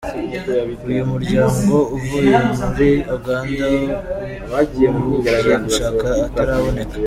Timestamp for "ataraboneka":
6.27-6.95